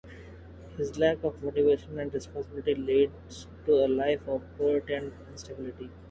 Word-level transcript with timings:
His 0.77 0.97
lack 0.97 1.23
of 1.23 1.43
motivation 1.43 1.99
and 1.99 2.11
responsibility 2.11 2.73
leads 2.73 3.45
to 3.67 3.85
a 3.85 3.87
life 3.87 4.27
of 4.27 4.41
poverty 4.57 4.95
and 4.95 5.13
instability. 5.29 5.91